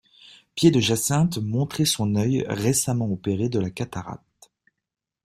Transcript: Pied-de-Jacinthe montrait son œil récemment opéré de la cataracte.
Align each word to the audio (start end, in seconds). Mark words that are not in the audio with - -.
Pied-de-Jacinthe 0.55 1.37
montrait 1.37 1.85
son 1.85 2.15
œil 2.15 2.43
récemment 2.47 3.05
opéré 3.11 3.49
de 3.49 3.59
la 3.59 3.69
cataracte. 3.69 4.51